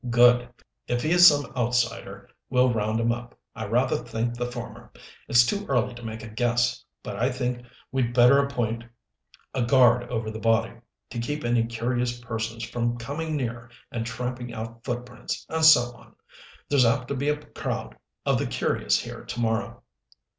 "Good. 0.09 0.49
If 0.87 1.03
he 1.03 1.11
is 1.11 1.27
some 1.27 1.51
outsider, 1.55 2.27
we'll 2.49 2.73
round 2.73 2.99
him 2.99 3.11
up. 3.11 3.37
I 3.55 3.67
rather 3.67 3.97
think 3.97 4.33
the 4.35 4.51
former 4.51 4.91
it's 5.27 5.45
too 5.45 5.63
early 5.69 5.93
to 5.93 6.01
make 6.01 6.23
a 6.23 6.27
guess. 6.27 6.83
But 7.03 7.17
I 7.17 7.29
think 7.31 7.67
we'd 7.91 8.11
better 8.11 8.39
appoint 8.39 8.83
a 9.53 9.61
guard 9.61 10.09
over 10.09 10.31
the 10.31 10.39
body 10.39 10.73
to 11.11 11.19
keep 11.19 11.43
any 11.45 11.65
curious 11.65 12.19
persons 12.19 12.63
from 12.63 12.97
coming 12.97 13.35
near 13.37 13.69
and 13.91 14.03
tramping 14.03 14.51
out 14.51 14.83
footprints, 14.83 15.45
and 15.49 15.63
so 15.63 15.93
on. 15.95 16.15
There's 16.67 16.83
apt 16.83 17.07
to 17.09 17.15
be 17.15 17.29
a 17.29 17.37
crowd 17.37 17.95
of 18.25 18.39
the 18.39 18.47
curious 18.47 18.99
here 19.01 19.23
to 19.25 19.39
morrow." 19.39 19.83